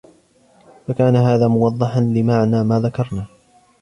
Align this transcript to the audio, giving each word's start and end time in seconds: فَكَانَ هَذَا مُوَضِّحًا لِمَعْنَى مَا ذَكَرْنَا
فَكَانَ 0.87 1.15
هَذَا 1.15 1.47
مُوَضِّحًا 1.47 1.99
لِمَعْنَى 2.01 2.63
مَا 2.63 2.79
ذَكَرْنَا 2.79 3.25